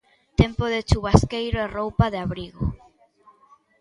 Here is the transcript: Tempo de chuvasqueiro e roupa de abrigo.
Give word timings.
Tempo 0.41 0.63
de 0.73 0.81
chuvasqueiro 0.89 1.57
e 1.65 1.71
roupa 1.77 2.05
de 2.13 2.19
abrigo. 2.25 2.65